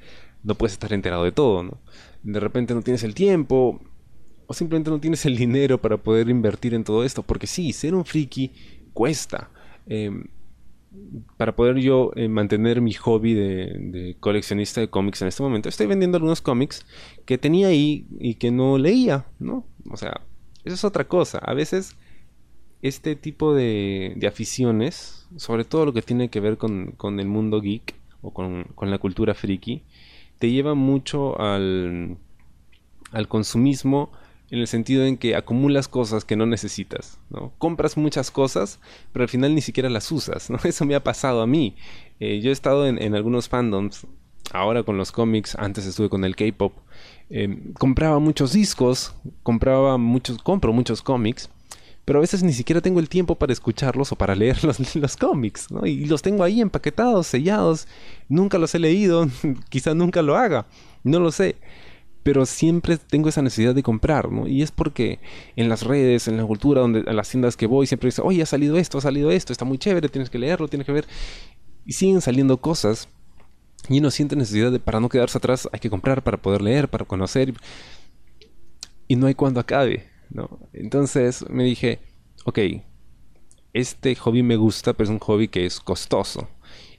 no 0.44 0.54
puedes 0.54 0.74
estar 0.74 0.92
enterado 0.92 1.24
de 1.24 1.32
todo, 1.32 1.62
¿no? 1.62 1.78
De 2.22 2.38
repente 2.38 2.74
no 2.74 2.82
tienes 2.82 3.02
el 3.02 3.14
tiempo 3.14 3.80
o 4.46 4.54
simplemente 4.54 4.90
no 4.90 5.00
tienes 5.00 5.24
el 5.24 5.36
dinero 5.36 5.80
para 5.80 5.96
poder 5.96 6.28
invertir 6.28 6.74
en 6.74 6.84
todo 6.84 7.02
esto, 7.02 7.22
porque 7.22 7.46
sí, 7.46 7.72
ser 7.72 7.94
un 7.94 8.04
friki 8.04 8.52
cuesta. 8.92 9.50
Em, 9.86 10.26
para 11.36 11.56
poder 11.56 11.78
yo 11.78 12.12
eh, 12.14 12.28
mantener 12.28 12.80
mi 12.80 12.92
hobby 12.92 13.34
de, 13.34 14.16
coleccionista 14.20 14.80
de 14.80 14.88
cómics 14.88 15.22
en 15.22 15.28
este 15.28 15.42
momento, 15.42 15.68
estoy 15.68 15.86
vendiendo 15.86 16.16
algunos 16.16 16.40
cómics 16.40 16.86
que 17.24 17.38
tenía 17.38 17.68
ahí 17.68 18.06
y 18.20 18.34
que 18.34 18.52
no 18.52 18.78
leía, 18.78 19.26
¿no? 19.40 19.66
O 19.90 19.96
sea, 19.96 20.20
eso 20.62 20.74
es 20.74 20.84
otra 20.84 21.04
cosa. 21.04 21.38
A 21.38 21.54
veces 21.54 21.96
este 22.84 23.16
tipo 23.16 23.54
de, 23.54 24.14
aficiones, 24.28 25.26
sobre 25.38 25.64
todo 25.64 25.86
lo 25.86 25.94
que 25.94 26.02
tiene 26.02 26.28
que 26.28 26.38
ver 26.38 26.58
con, 26.58 27.18
el 27.18 27.26
mundo 27.26 27.62
geek 27.62 27.94
o 28.20 28.34
con, 28.34 28.66
la 28.78 28.98
cultura 28.98 29.32
friki, 29.32 29.82
te 30.38 30.50
lleva 30.50 30.74
mucho 30.74 31.40
al, 31.40 32.18
consumismo 33.28 34.12
en 34.50 34.58
el 34.58 34.66
sentido 34.66 35.06
en 35.06 35.16
que 35.16 35.34
acumulas 35.34 35.88
cosas 35.88 36.26
que 36.26 36.36
no 36.36 36.44
necesitas, 36.44 37.18
¿no? 37.30 37.54
Compras 37.56 37.96
muchas 37.96 38.30
cosas, 38.30 38.78
pero 39.14 39.22
al 39.22 39.30
final 39.30 39.54
ni 39.54 39.62
siquiera 39.62 39.88
las 39.88 40.12
usas, 40.12 40.50
¿no? 40.50 40.58
Eso 40.64 40.84
me 40.84 40.94
ha 40.94 41.02
pasado 41.02 41.40
a 41.40 41.46
mí. 41.46 41.76
Eh, 42.20 42.40
yo 42.42 42.50
he 42.50 42.52
estado 42.52 42.86
en, 42.86 43.14
algunos 43.14 43.48
fandoms, 43.48 44.06
ahora 44.52 44.82
con 44.82 44.98
los 44.98 45.10
cómics, 45.10 45.56
antes 45.58 45.86
estuve 45.86 46.10
con 46.10 46.22
el 46.22 46.36
K-pop. 46.36 46.74
Em, 47.30 47.72
compraba 47.72 48.18
muchos 48.18 48.52
discos, 48.52 49.14
compraba 49.42 49.96
muchos, 49.96 50.36
compro 50.42 50.74
muchos 50.74 51.00
cómics, 51.00 51.48
pero 52.04 52.18
a 52.18 52.20
veces 52.20 52.42
ni 52.42 52.52
siquiera 52.52 52.80
tengo 52.80 53.00
el 53.00 53.08
tiempo 53.08 53.34
para 53.34 53.52
escucharlos 53.52 54.12
o 54.12 54.16
para 54.16 54.34
leer 54.34 54.62
los, 54.64 54.94
los 54.96 55.16
cómics. 55.16 55.68
Y 55.84 56.06
los 56.06 56.22
tengo 56.22 56.44
ahí 56.44 56.60
empaquetados, 56.60 57.26
sellados, 57.26 57.88
nunca 58.28 58.58
los 58.58 58.74
he 58.74 58.78
leído, 58.78 59.28
quizá 59.68 59.94
nunca 59.94 60.22
lo 60.22 60.36
haga, 60.36 60.66
no 61.02 61.20
lo 61.20 61.30
sé 61.30 61.56
pero 62.24 62.46
siempre 62.46 62.96
tengo 62.96 63.28
esa 63.28 63.42
necesidad 63.42 63.74
de 63.74 63.82
comprar, 63.82 64.32
¿no? 64.32 64.48
Y 64.48 64.62
es 64.62 64.72
porque 64.72 65.20
en 65.56 65.68
las 65.68 65.82
redes, 65.82 66.26
en 66.26 66.38
la 66.38 66.44
cultura, 66.44 66.80
donde 66.80 67.04
a 67.06 67.12
las 67.12 67.28
tiendas 67.28 67.54
que 67.54 67.66
voy, 67.66 67.86
siempre 67.86 68.08
dicen, 68.08 68.24
oye, 68.26 68.42
ha 68.42 68.46
salido 68.46 68.78
esto, 68.78 68.96
ha 68.96 69.02
salido 69.02 69.30
esto, 69.30 69.52
está 69.52 69.66
muy 69.66 69.76
chévere, 69.76 70.08
tienes 70.08 70.30
que 70.30 70.38
leerlo, 70.38 70.66
tienes 70.66 70.86
que 70.86 70.92
ver. 70.92 71.04
Y 71.84 71.92
siguen 71.92 72.22
saliendo 72.22 72.56
cosas 72.56 73.08
y 73.90 73.98
uno 73.98 74.10
siente 74.10 74.36
necesidad 74.36 74.72
de, 74.72 74.80
para 74.80 75.00
no 75.00 75.10
quedarse 75.10 75.36
atrás, 75.36 75.68
hay 75.70 75.80
que 75.80 75.90
comprar 75.90 76.22
para 76.22 76.38
poder 76.38 76.62
leer, 76.62 76.88
para 76.88 77.04
conocer. 77.04 77.52
Y 79.06 79.16
no 79.16 79.26
hay 79.26 79.34
cuando 79.34 79.60
acabe, 79.60 80.06
¿no? 80.34 80.58
Entonces 80.72 81.48
me 81.48 81.64
dije, 81.64 82.00
ok, 82.44 82.58
este 83.72 84.14
hobby 84.16 84.42
me 84.42 84.56
gusta, 84.56 84.92
pero 84.92 85.04
es 85.04 85.10
un 85.10 85.18
hobby 85.20 85.48
que 85.48 85.64
es 85.64 85.80
costoso. 85.80 86.48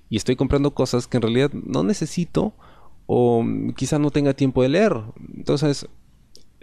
Y 0.09 0.17
estoy 0.17 0.35
comprando 0.35 0.73
cosas 0.73 1.07
que 1.07 1.17
en 1.17 1.23
realidad 1.23 1.51
no 1.53 1.83
necesito 1.83 2.53
o 3.05 3.45
quizá 3.75 3.99
no 3.99 4.09
tenga 4.09 4.33
tiempo 4.33 4.63
de 4.63 4.69
leer. 4.69 4.93
Entonces, 5.35 5.87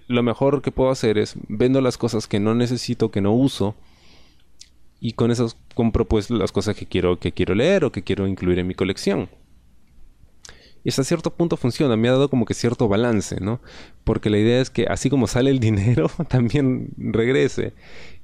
lo 0.08 0.22
mejor 0.22 0.62
que 0.62 0.72
puedo 0.72 0.90
hacer 0.90 1.18
es 1.18 1.34
vendo 1.48 1.80
las 1.80 1.98
cosas 1.98 2.26
que 2.26 2.40
no 2.40 2.54
necesito, 2.54 3.10
que 3.10 3.20
no 3.20 3.32
uso 3.32 3.76
y 5.00 5.12
con 5.12 5.30
esas 5.30 5.56
compro 5.74 6.06
pues 6.06 6.30
las 6.30 6.52
cosas 6.52 6.76
que 6.76 6.86
quiero 6.86 7.18
que 7.18 7.32
quiero 7.32 7.54
leer 7.54 7.84
o 7.84 7.92
que 7.92 8.02
quiero 8.02 8.26
incluir 8.26 8.58
en 8.58 8.66
mi 8.66 8.74
colección. 8.74 9.28
Y 10.84 10.88
hasta 10.88 11.04
cierto 11.04 11.32
punto 11.34 11.56
funciona, 11.56 11.96
me 11.96 12.08
ha 12.08 12.12
dado 12.12 12.28
como 12.28 12.44
que 12.44 12.54
cierto 12.54 12.88
balance, 12.88 13.40
¿no? 13.40 13.60
Porque 14.04 14.30
la 14.30 14.38
idea 14.38 14.60
es 14.60 14.70
que 14.70 14.86
así 14.86 15.10
como 15.10 15.26
sale 15.26 15.50
el 15.50 15.60
dinero, 15.60 16.10
también 16.28 16.90
regrese. 16.96 17.74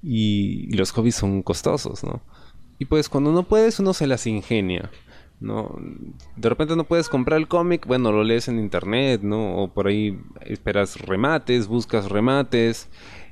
Y, 0.03 0.75
los 0.77 0.93
hobbies 0.93 1.17
son 1.17 1.43
costosos, 1.43 2.05
¿no? 2.05 2.21
Y 2.79 2.85
pues 2.85 3.09
cuando 3.09 3.33
no 3.33 3.45
puedes, 3.45 3.81
uno 3.81 3.93
se 3.95 4.07
las 4.07 4.27
ingenia. 4.27 4.91
¿no? 5.41 5.77
De 6.35 6.49
repente 6.49 6.75
no 6.75 6.85
puedes 6.85 7.09
comprar 7.09 7.39
el 7.39 7.47
cómic, 7.47 7.87
bueno, 7.87 8.11
lo 8.11 8.25
lees 8.25 8.49
en 8.49 8.59
internet, 8.59 9.21
¿no? 9.23 9.57
O 9.57 9.69
por 9.69 9.87
ahí 9.87 10.19
esperas 10.41 11.01
remates, 11.01 11.69
buscas 11.69 12.09
remates. 12.09 12.89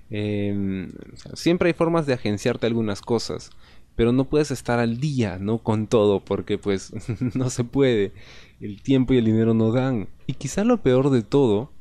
Em, 0.08 0.92
siempre 1.34 1.68
hay 1.68 1.74
formas 1.74 2.06
de 2.06 2.14
agenciarte 2.14 2.66
algunas 2.66 3.00
cosas, 3.00 3.50
pero 3.96 4.12
no 4.12 4.26
puedes 4.26 4.50
estar 4.50 4.78
al 4.78 5.00
día, 5.00 5.38
¿no? 5.40 5.58
Con 5.58 5.86
todo, 5.86 6.20
porque 6.20 6.58
pues 6.58 6.92
no 7.34 7.50
se 7.50 7.64
puede. 7.64 8.12
El 8.60 8.82
tiempo 8.82 9.14
y 9.14 9.18
el 9.18 9.24
dinero 9.24 9.54
no 9.54 9.72
dan. 9.72 10.08
Y 10.26 10.34
quizá 10.34 10.64
lo 10.64 10.82
peor 10.82 11.10
de 11.10 11.22
todo 11.22 11.72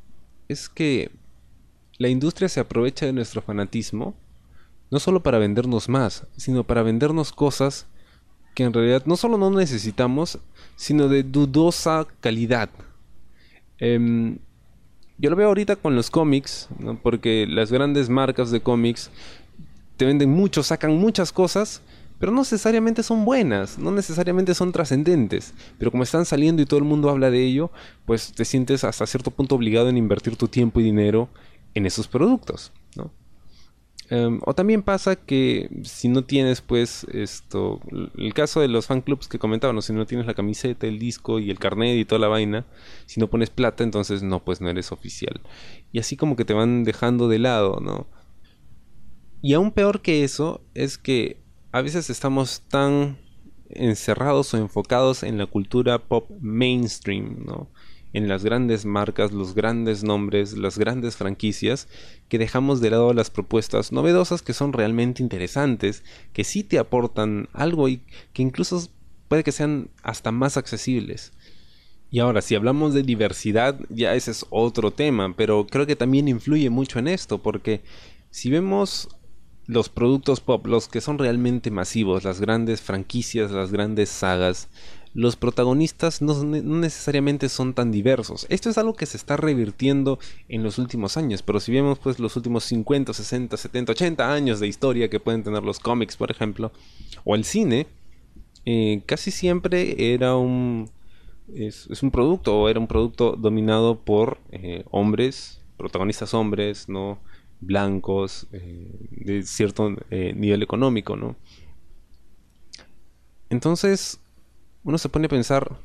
es 0.48 0.70
que 0.70 1.12
la 1.98 2.08
industria 2.08 2.50
se 2.50 2.60
aprovecha 2.60 3.06
de 3.06 3.14
nuestro 3.14 3.42
fanatismo, 3.42 4.16
no 4.92 5.00
solo 5.00 5.24
para 5.24 5.40
vendernos 5.40 5.90
más, 5.90 6.26
sino 6.38 6.64
para 6.64 6.84
vendernos 6.84 7.32
cosas 7.32 7.88
que 8.54 8.64
en 8.64 8.74
realidad 8.74 9.04
no 9.06 9.18
solo 9.18 9.38
no 9.38 9.52
necesitamos, 9.52 10.40
sino 10.78 11.10
de 11.10 11.24
dudosa 11.24 12.08
calidad. 12.22 12.70
Em, 13.78 14.38
yo 15.18 15.30
lo 15.30 15.36
veo 15.36 15.48
ahorita 15.48 15.76
con 15.76 15.96
los 15.96 16.10
cómics, 16.10 16.70
porque 17.04 17.46
las 17.50 17.72
grandes 17.72 18.10
marcas 18.10 18.52
de 18.52 18.62
cómics 18.62 19.12
te 19.98 20.06
venden 20.06 20.30
mucho, 20.30 20.64
sacan 20.64 20.98
muchas 20.98 21.32
cosas, 21.32 21.82
pero 22.20 22.32
no 22.32 22.40
necesariamente 22.40 23.04
son 23.04 23.26
buenas, 23.26 23.78
no 23.78 23.92
necesariamente 23.92 24.54
son 24.54 24.72
trascendentes. 24.72 25.54
Pero 25.78 25.92
como 25.92 26.04
están 26.04 26.26
saliendo 26.26 26.62
y 26.62 26.66
todo 26.66 26.80
el 26.80 26.86
mundo 26.86 27.10
habla 27.10 27.30
de 27.30 27.44
ello, 27.44 27.72
pues 28.06 28.32
te 28.34 28.46
sientes 28.46 28.84
hasta 28.84 29.06
cierto 29.06 29.32
punto 29.32 29.56
obligado 29.56 29.90
en 29.90 29.98
invertir 29.98 30.36
tu 30.36 30.48
tiempo 30.48 30.80
y 30.80 30.84
dinero 30.84 31.30
en 31.74 31.86
esos 31.86 32.08
productos. 32.08 32.72
¿no? 32.96 33.12
Em, 34.10 34.40
o 34.46 34.54
también 34.54 34.84
pasa 34.84 35.16
que 35.16 35.70
si 35.84 36.10
no 36.10 36.24
tienes, 36.24 36.62
pues, 36.62 37.06
esto, 37.12 37.82
el 38.18 38.34
caso 38.34 38.62
de 38.62 38.68
los 38.68 38.86
fan 38.86 39.02
clubs 39.02 39.28
que 39.28 39.40
comentaban, 39.40 39.82
si 39.82 39.94
no 39.94 40.06
tienes 40.06 40.28
la 40.28 40.36
camiseta, 40.36 40.86
el 40.86 41.00
disco 41.00 41.40
y 41.40 41.50
el 41.50 41.60
carnet 41.60 41.98
y 41.98 42.06
toda 42.06 42.20
la 42.20 42.28
vaina, 42.28 42.66
si 43.08 43.20
no 43.20 43.30
pones 43.30 43.50
plata, 43.50 43.84
entonces 43.84 44.22
no, 44.22 44.44
pues 44.44 44.62
no 44.62 44.70
eres 44.70 44.92
oficial. 44.92 45.42
Y 45.92 46.00
así 46.00 46.18
como 46.18 46.36
que 46.36 46.46
te 46.46 46.54
van 46.54 46.84
dejando 46.84 47.28
de 47.28 47.40
lado, 47.40 47.80
¿no? 47.82 48.08
Y 49.42 49.54
aún 49.54 49.72
peor 49.72 50.02
que 50.02 50.24
eso 50.24 50.62
es 50.74 50.98
que 50.98 51.45
a 51.76 51.82
veces 51.82 52.10
estamos 52.10 52.62
tan 52.70 53.18
encerrados 53.68 54.54
o 54.54 54.58
enfocados 54.58 55.24
en 55.24 55.38
la 55.38 55.46
cultura 55.46 56.00
pop 56.00 56.32
mainstream, 56.40 57.44
¿no? 57.46 57.70
en 58.14 58.30
las 58.30 58.46
grandes 58.46 58.86
marcas, 58.86 59.34
los 59.34 59.54
grandes 59.56 60.02
nombres, 60.02 60.58
las 60.58 60.78
grandes 60.78 61.18
franquicias, 61.18 61.90
que 62.30 62.38
dejamos 62.38 62.80
de 62.80 62.92
lado 62.92 63.14
las 63.14 63.30
propuestas 63.30 63.92
novedosas 63.92 64.42
que 64.42 64.54
son 64.54 64.72
realmente 64.72 65.22
interesantes, 65.22 66.06
que 66.32 66.46
sí 66.46 66.64
te 66.64 66.80
aportan 66.80 67.50
algo 67.52 67.90
y 67.90 68.04
que 68.32 68.42
incluso 68.42 68.88
puede 69.28 69.44
que 69.44 69.52
sean 69.52 69.90
hasta 70.02 70.32
más 70.32 70.56
accesibles. 70.56 71.34
Y 72.10 72.20
ahora, 72.20 72.42
si 72.42 72.56
hablamos 72.56 72.94
de 72.94 73.04
diversidad, 73.04 73.78
ya 73.90 74.16
ese 74.16 74.32
es 74.32 74.46
otro 74.50 74.92
tema, 74.92 75.36
pero 75.36 75.68
creo 75.68 75.86
que 75.86 75.98
también 75.98 76.30
influye 76.30 76.70
mucho 76.70 77.00
en 77.00 77.10
esto, 77.10 77.44
porque 77.44 77.82
si 78.30 78.50
vemos 78.50 79.10
los 79.68 79.90
productos 79.90 80.42
pop, 80.42 80.66
los 80.68 80.88
que 80.88 81.02
son 81.02 81.18
realmente 81.18 81.72
masivos, 81.72 82.24
las 82.24 82.40
grandes 82.40 82.82
franquicias, 82.82 83.52
las 83.52 83.72
grandes 83.72 84.10
sagas, 84.10 84.70
los 85.16 85.38
protagonistas 85.38 86.22
no, 86.22 86.44
necesariamente 86.44 87.48
son 87.48 87.74
tan 87.74 87.90
diversos. 87.90 88.46
Esto 88.50 88.70
es 88.70 88.78
algo 88.78 88.96
que 88.96 89.06
se 89.06 89.16
está 89.16 89.38
revirtiendo 89.38 90.20
en 90.50 90.62
los 90.62 90.78
últimos 90.78 91.16
años, 91.16 91.42
pero 91.42 91.62
si 91.62 91.72
vemos 91.72 92.00
pues 92.00 92.20
los 92.20 92.36
últimos 92.36 92.66
50, 92.66 93.14
60, 93.14 93.56
70, 93.56 93.94
80 93.94 94.34
años 94.34 94.60
de 94.60 94.68
historia 94.68 95.10
que 95.10 95.22
pueden 95.22 95.44
tener 95.44 95.64
los 95.64 95.80
cómics, 95.80 96.18
por 96.18 96.32
ejemplo, 96.32 96.72
o 97.24 97.34
el 97.36 97.46
cine, 97.46 97.88
eh, 98.66 99.02
casi 99.06 99.32
siempre 99.32 100.14
era 100.14 100.36
un... 100.36 100.90
Es, 101.54 101.88
un 102.02 102.12
producto, 102.12 102.60
o 102.60 102.70
era 102.70 102.80
un 102.80 102.88
producto 102.88 103.38
dominado 103.38 104.00
por 104.00 104.40
eh, 104.52 104.84
hombres, 104.92 105.62
protagonistas 105.78 106.34
hombres, 106.34 106.90
¿no? 106.90 107.20
Blancos, 107.62 108.48
eh, 108.52 108.92
de 109.12 109.44
cierto 109.44 109.96
nivel 110.10 110.64
económico, 110.64 111.16
¿no? 111.16 111.36
Entonces, 113.50 114.20
uno 114.84 114.98
se 114.98 115.10
pone 115.10 115.28
a 115.28 115.30
pensar, 115.30 115.80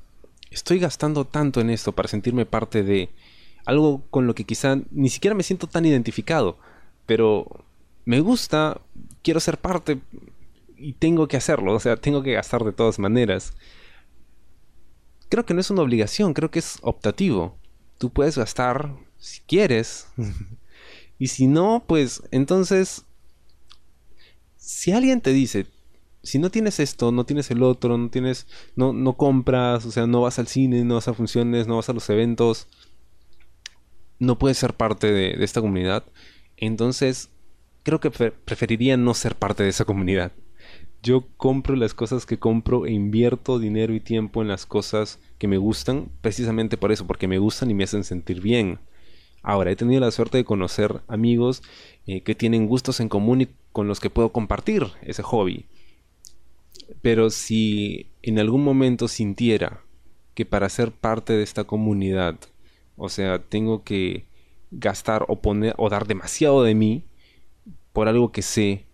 estoy 0.50 0.78
gastando 0.78 1.24
tanto 1.24 1.60
en 1.60 1.70
esto 1.70 1.92
para 1.92 2.08
sentirme 2.08 2.46
parte 2.46 2.82
de 2.82 3.10
algo 3.64 4.02
con 4.10 4.26
lo 4.26 4.34
que 4.34 4.44
quizá 4.44 4.78
ni 4.90 5.08
siquiera 5.08 5.34
me 5.34 5.42
siento 5.42 5.66
tan 5.66 5.84
identificado, 5.84 6.58
pero 7.06 7.64
me 8.04 8.20
gusta, 8.20 8.80
quiero 9.22 9.40
ser 9.40 9.58
parte 9.58 10.00
y 10.76 10.94
tengo 10.94 11.28
que 11.28 11.36
hacerlo, 11.36 11.74
o 11.74 11.80
sea, 11.80 11.96
tengo 11.96 12.22
que 12.22 12.32
gastar 12.32 12.64
de 12.64 12.72
todas 12.72 12.98
maneras. 12.98 13.54
Creo 15.28 15.46
que 15.46 15.54
no 15.54 15.60
es 15.60 15.70
una 15.70 15.82
obligación, 15.82 16.34
creo 16.34 16.50
que 16.50 16.58
es 16.58 16.78
optativo. 16.82 17.56
Tú 17.98 18.10
puedes 18.10 18.36
gastar 18.36 18.96
si 19.18 19.40
quieres. 19.42 20.08
y 21.20 21.26
si 21.26 21.46
no, 21.46 21.84
pues 21.86 22.22
entonces, 22.30 23.04
si 24.56 24.90
alguien 24.90 25.20
te 25.20 25.34
dice, 25.34 25.66
si 26.22 26.38
no 26.38 26.50
tienes 26.50 26.80
esto, 26.80 27.12
no 27.12 27.26
tienes 27.26 27.50
el 27.50 27.62
otro, 27.62 27.98
no 27.98 28.08
tienes, 28.08 28.46
no, 28.74 28.94
no 28.94 29.18
compras, 29.18 29.84
o 29.84 29.90
sea, 29.90 30.06
no 30.06 30.22
vas 30.22 30.38
al 30.38 30.46
cine, 30.46 30.82
no 30.82 30.94
vas 30.94 31.08
a 31.08 31.14
funciones, 31.14 31.66
no 31.66 31.76
vas 31.76 31.90
a 31.90 31.92
los 31.92 32.08
eventos, 32.08 32.68
no 34.18 34.38
puedes 34.38 34.56
ser 34.56 34.72
parte 34.72 35.12
de, 35.12 35.44
esta 35.44 35.60
comunidad, 35.60 36.04
entonces 36.56 37.28
creo 37.82 38.00
que 38.00 38.10
preferiría 38.10 38.96
no 38.96 39.12
ser 39.12 39.34
parte 39.36 39.62
de 39.62 39.68
esa 39.68 39.84
comunidad. 39.84 40.32
Yo 41.02 41.26
compro 41.36 41.76
las 41.76 41.92
cosas 41.92 42.24
que 42.24 42.38
compro 42.38 42.86
e 42.86 42.92
invierto 42.92 43.58
dinero 43.58 43.92
y 43.92 44.00
tiempo 44.00 44.40
en 44.40 44.48
las 44.48 44.64
cosas 44.64 45.18
que 45.36 45.48
me 45.48 45.58
gustan, 45.58 46.10
precisamente 46.22 46.78
por 46.78 46.92
eso, 46.92 47.06
porque 47.06 47.28
me 47.28 47.38
gustan 47.38 47.70
y 47.70 47.74
me 47.74 47.84
hacen 47.84 48.04
sentir 48.04 48.40
bien. 48.40 48.80
Ahora, 49.42 49.70
he 49.70 49.76
tenido 49.76 50.00
la 50.00 50.10
suerte 50.10 50.38
de 50.38 50.44
conocer 50.44 51.00
amigos 51.08 51.62
eh, 52.06 52.22
que 52.22 52.34
tienen 52.34 52.66
gustos 52.66 53.00
en 53.00 53.08
común 53.08 53.42
y 53.42 53.48
con 53.72 53.88
los 53.88 54.00
que 54.00 54.10
puedo 54.10 54.30
compartir 54.30 54.86
ese 55.02 55.22
hobby. 55.22 55.66
Pero 57.02 57.30
si 57.30 58.06
en 58.22 58.38
algún 58.38 58.64
momento 58.64 59.08
sintiera 59.08 59.82
que 60.34 60.44
para 60.44 60.68
ser 60.68 60.92
parte 60.92 61.32
de 61.32 61.42
esta 61.42 61.64
comunidad, 61.64 62.36
o 62.96 63.08
sea, 63.08 63.38
tengo 63.38 63.82
que 63.84 64.24
gastar 64.70 65.24
o 65.28 65.40
poner 65.40 65.74
o 65.78 65.88
dar 65.88 66.06
demasiado 66.06 66.62
de 66.62 66.74
mí 66.74 67.04
por 67.92 68.08
algo 68.08 68.32
que 68.32 68.42
sé 68.42 68.84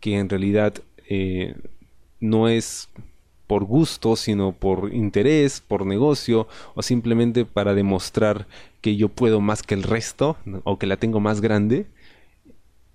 que 0.00 0.18
en 0.18 0.28
realidad 0.28 0.74
eh, 1.08 1.56
no 2.20 2.48
es 2.48 2.88
por 3.46 3.64
gusto, 3.64 4.16
sino 4.16 4.52
por 4.52 4.92
interés, 4.92 5.60
por 5.60 5.86
negocio, 5.86 6.48
o 6.74 6.82
simplemente 6.82 7.44
para 7.44 7.74
demostrar 7.74 8.46
que 8.80 8.96
yo 8.96 9.08
puedo 9.08 9.40
más 9.40 9.62
que 9.62 9.74
el 9.74 9.82
resto, 9.82 10.36
o 10.64 10.78
que 10.78 10.86
la 10.86 10.96
tengo 10.96 11.20
más 11.20 11.40
grande, 11.40 11.86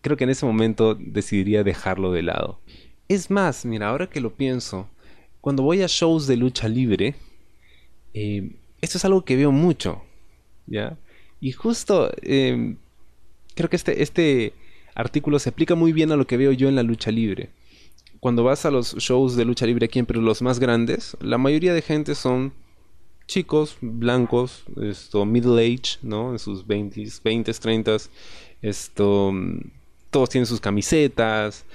creo 0.01 0.17
que 0.17 0.25
en 0.25 0.29
ese 0.31 0.45
momento 0.45 0.95
decidiría 0.95 1.63
dejarlo 1.63 2.11
de 2.11 2.23
lado. 2.23 2.59
Es 3.07 3.29
más, 3.29 3.65
mira, 3.65 3.89
ahora 3.89 4.09
que 4.09 4.21
lo 4.21 4.33
pienso, 4.33 4.87
cuando 5.39 5.63
voy 5.63 5.81
a 5.81 5.87
shows 5.87 6.27
de 6.27 6.37
lucha 6.37 6.67
libre, 6.67 7.15
eh, 8.13 8.51
esto 8.81 8.97
es 8.97 9.05
algo 9.05 9.23
que 9.23 9.35
veo 9.35 9.51
mucho, 9.51 10.01
¿ya? 10.67 10.97
Y 11.39 11.51
justo 11.51 12.11
eh, 12.21 12.75
creo 13.55 13.69
que 13.69 13.75
este, 13.75 14.03
este 14.03 14.53
artículo 14.95 15.39
se 15.39 15.49
aplica 15.49 15.75
muy 15.75 15.93
bien 15.93 16.11
a 16.11 16.15
lo 16.15 16.27
que 16.27 16.37
veo 16.37 16.51
yo 16.51 16.67
en 16.67 16.75
la 16.75 16.83
lucha 16.83 17.11
libre 17.11 17.49
cuando 18.21 18.43
vas 18.43 18.65
a 18.65 18.71
los 18.71 18.95
shows 18.97 19.35
de 19.35 19.45
lucha 19.45 19.65
libre 19.65 19.87
aquí 19.87 19.97
en 19.97 20.05
Perú, 20.05 20.21
los 20.21 20.43
más 20.43 20.59
grandes, 20.59 21.17
la 21.19 21.39
mayoría 21.39 21.73
de 21.73 21.81
gente 21.81 22.13
son 22.13 22.53
chicos, 23.25 23.77
blancos, 23.81 24.63
esto, 24.79 25.25
middle 25.25 25.59
age, 25.59 25.97
¿no? 26.03 26.31
En 26.31 26.39
sus 26.39 26.65
20s, 26.67 27.21
20s, 27.23 27.59
30 27.59 27.97
esto, 28.61 29.33
todos 30.11 30.29
tienen 30.29 30.45
sus 30.45 30.61
camisetas, 30.61 31.65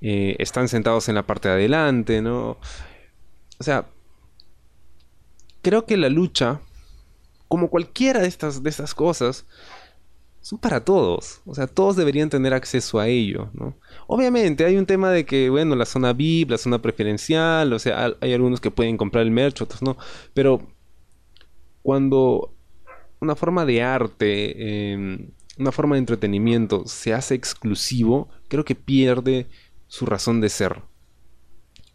eh, 0.00 0.36
están 0.38 0.68
sentados 0.68 1.08
en 1.08 1.16
la 1.16 1.26
parte 1.26 1.48
de 1.48 1.54
adelante, 1.54 2.22
¿no? 2.22 2.58
O 3.58 3.64
sea, 3.64 3.86
creo 5.62 5.84
que 5.84 5.96
la 5.96 6.10
lucha, 6.10 6.60
como 7.48 7.70
cualquiera 7.70 8.20
de 8.20 8.28
estas, 8.28 8.62
de 8.62 8.70
estas 8.70 8.94
cosas, 8.94 9.46
son 10.48 10.58
para 10.58 10.82
todos. 10.82 11.42
O 11.44 11.54
sea, 11.54 11.66
todos 11.66 11.94
deberían 11.94 12.30
tener 12.30 12.54
acceso 12.54 12.98
a 12.98 13.06
ello, 13.06 13.50
¿no? 13.52 13.74
Obviamente 14.06 14.64
hay 14.64 14.78
un 14.78 14.86
tema 14.86 15.10
de 15.10 15.26
que, 15.26 15.50
bueno, 15.50 15.76
la 15.76 15.84
zona 15.84 16.14
VIP, 16.14 16.52
la 16.52 16.56
zona 16.56 16.80
preferencial, 16.80 17.70
o 17.70 17.78
sea, 17.78 18.14
hay 18.22 18.32
algunos 18.32 18.58
que 18.58 18.70
pueden 18.70 18.96
comprar 18.96 19.24
el 19.24 19.30
merch, 19.30 19.60
otros 19.60 19.82
no. 19.82 19.98
Pero 20.32 20.66
cuando 21.82 22.54
una 23.20 23.36
forma 23.36 23.66
de 23.66 23.82
arte, 23.82 24.92
em, 24.94 25.32
una 25.58 25.70
forma 25.70 25.96
de 25.96 26.00
entretenimiento 26.00 26.84
se 26.86 27.12
hace 27.12 27.34
exclusivo, 27.34 28.30
creo 28.48 28.64
que 28.64 28.74
pierde 28.74 29.48
su 29.86 30.06
razón 30.06 30.40
de 30.40 30.48
ser. 30.48 30.80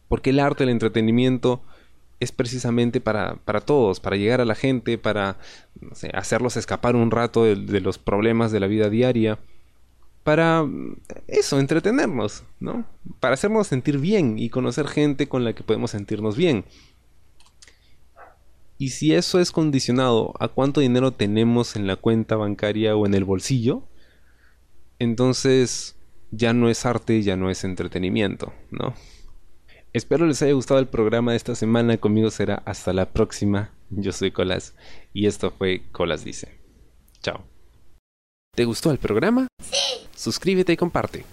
Porque 0.07 0.29
el 0.29 0.39
arte, 0.39 0.63
el 0.63 0.69
entretenimiento, 0.69 1.63
es 2.19 2.31
precisamente 2.31 3.01
para, 3.01 3.37
para 3.45 3.61
todos, 3.61 3.99
para 3.99 4.15
llegar 4.15 4.41
a 4.41 4.45
la 4.45 4.53
gente, 4.53 4.99
para 4.99 5.37
hacerlos 6.13 6.57
escapar 6.57 6.95
un 6.95 7.11
rato 7.11 7.43
de, 7.43 7.81
los 7.81 7.97
problemas 7.97 8.51
de 8.51 8.59
la 8.59 8.67
vida 8.67 8.89
diaria, 8.89 9.39
para 10.23 10.65
eso, 11.27 11.59
entretenernos, 11.59 12.43
¿no? 12.59 12.85
Para 13.19 13.33
hacernos 13.33 13.67
sentir 13.67 13.97
bien 13.97 14.39
y 14.39 14.49
conocer 14.49 14.87
gente 14.87 15.27
con 15.27 15.43
la 15.43 15.53
que 15.53 15.63
podemos 15.63 15.91
sentirnos 15.91 16.37
bien. 16.37 16.65
Y 18.77 18.89
si 18.89 19.13
eso 19.13 19.39
es 19.39 19.51
condicionado 19.51 20.33
a 20.39 20.47
cuánto 20.47 20.81
dinero 20.81 21.11
tenemos 21.11 21.75
en 21.75 21.87
la 21.87 21.97
cuenta 21.97 22.35
bancaria 22.35 22.95
o 22.95 23.05
en 23.05 23.13
el 23.13 23.25
bolsillo, 23.25 23.83
entonces 24.99 25.95
ya 26.31 26.53
no 26.53 26.69
es 26.69 26.85
arte, 26.85 27.21
ya 27.21 27.35
no 27.35 27.49
es 27.49 27.63
entretenimiento, 27.63 28.53
¿no? 28.71 28.93
Espero 29.93 30.25
les 30.25 30.41
haya 30.41 30.53
gustado 30.53 30.79
el 30.79 30.87
programa 30.87 31.31
de 31.31 31.37
esta 31.37 31.53
semana. 31.53 31.97
Conmigo 31.97 32.31
será 32.31 32.63
hasta 32.65 32.93
la 32.93 33.11
próxima. 33.11 33.69
Yo 33.95 34.11
soy 34.11 34.31
Colas 34.31 34.75
y 35.13 35.27
esto 35.27 35.51
fue 35.51 35.83
Colas 35.91 36.23
Dice. 36.23 36.59
Chao. 37.21 37.43
¿Te 38.55 38.65
gustó 38.65 38.91
el 38.91 38.97
programa? 38.97 39.47
Sí. 39.61 40.07
Suscríbete 40.15 40.73
y 40.73 40.77
comparte. 40.77 41.25